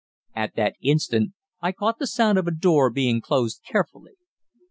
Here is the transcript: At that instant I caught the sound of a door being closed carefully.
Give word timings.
At 0.35 0.55
that 0.55 0.77
instant 0.81 1.33
I 1.61 1.71
caught 1.71 1.99
the 1.99 2.07
sound 2.07 2.39
of 2.39 2.47
a 2.47 2.51
door 2.51 2.89
being 2.89 3.21
closed 3.21 3.61
carefully. 3.63 4.13